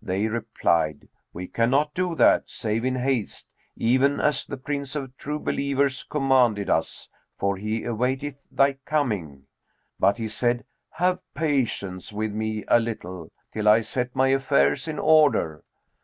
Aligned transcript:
They 0.00 0.28
replied, 0.28 1.08
"We 1.32 1.48
cannot 1.48 1.92
do 1.92 2.14
that, 2.14 2.48
save 2.48 2.84
in 2.84 2.94
haste; 2.94 3.48
even 3.74 4.20
as 4.20 4.46
the 4.46 4.56
Prince 4.56 4.94
of 4.94 5.16
True 5.16 5.40
Believers 5.40 6.04
commanded 6.04 6.70
us, 6.70 7.08
for 7.36 7.56
he 7.56 7.82
awaiteth 7.82 8.46
thy 8.48 8.74
coming." 8.84 9.48
But 9.98 10.18
he 10.18 10.28
said, 10.28 10.64
"Have 10.90 11.18
patience 11.34 12.12
with 12.12 12.30
me 12.32 12.62
a 12.68 12.78
little, 12.78 13.32
till 13.52 13.68
I 13.68 13.80
set 13.80 14.14
my 14.14 14.28
affairs 14.28 14.86
in 14.86 15.00
order." 15.00 15.64